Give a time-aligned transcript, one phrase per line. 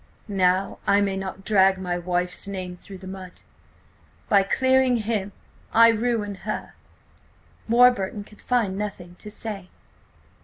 [0.27, 3.43] "Now I may not drag my wife's name through the mud.
[4.29, 6.73] By clearing him–I ruin her."
[7.69, 9.69] Warburton could find nothing to say.